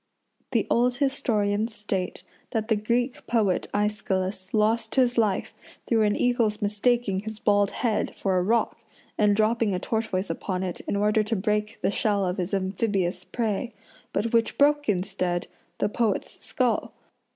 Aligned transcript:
The 0.49 0.65
old 0.67 0.95
historians 0.97 1.75
state 1.75 2.23
that 2.49 2.69
the 2.69 2.75
Greek 2.75 3.27
poet 3.27 3.67
Aeschylus 3.71 4.51
lost 4.51 4.95
his 4.95 5.15
life 5.15 5.53
through 5.85 6.01
an 6.01 6.15
eagle's 6.15 6.59
mistaking 6.59 7.19
his 7.19 7.37
bald 7.37 7.69
head 7.69 8.15
for 8.15 8.35
a 8.35 8.41
rock 8.41 8.79
and 9.15 9.35
dropping 9.35 9.75
a 9.75 9.79
tortoise 9.79 10.31
upon 10.31 10.63
it 10.63 10.79
in 10.87 10.95
order 10.95 11.21
to 11.21 11.35
break 11.35 11.77
the 11.83 11.91
shell 11.91 12.25
of 12.25 12.37
his 12.37 12.51
amphibious 12.51 13.23
prey, 13.23 13.73
but 14.11 14.33
which 14.33 14.57
broke, 14.57 14.89
instead, 14.89 15.45
the 15.77 15.87
poet's 15.87 16.43
skull. 16.43 16.93